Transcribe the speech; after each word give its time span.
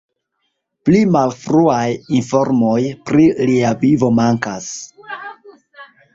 Pli 0.87 1.01
malfruaj 1.15 1.83
informoj 2.21 2.79
pri 3.11 3.29
lia 3.51 3.75
vivo 3.85 4.11
mankas. 4.23 4.73